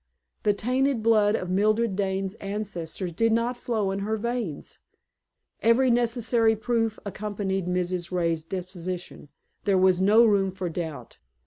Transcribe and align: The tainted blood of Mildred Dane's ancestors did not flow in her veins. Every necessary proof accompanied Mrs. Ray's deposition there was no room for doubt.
The 0.41 0.55
tainted 0.55 1.03
blood 1.03 1.35
of 1.35 1.51
Mildred 1.51 1.95
Dane's 1.95 2.33
ancestors 2.37 3.13
did 3.13 3.31
not 3.31 3.55
flow 3.55 3.91
in 3.91 3.99
her 3.99 4.17
veins. 4.17 4.79
Every 5.61 5.91
necessary 5.91 6.55
proof 6.55 6.97
accompanied 7.05 7.67
Mrs. 7.67 8.11
Ray's 8.11 8.43
deposition 8.43 9.29
there 9.65 9.77
was 9.77 10.01
no 10.01 10.25
room 10.25 10.51
for 10.53 10.69
doubt. 10.69 11.19